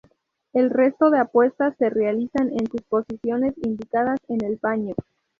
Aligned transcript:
El 0.51 0.71
resto 0.71 1.11
de 1.11 1.19
apuestas 1.19 1.75
se 1.77 1.91
realizan 1.91 2.49
en 2.53 2.65
sus 2.71 2.81
posiciones, 2.89 3.53
indicadas 3.61 4.17
en 4.29 4.43
el 4.43 4.57
paño. 4.57 4.95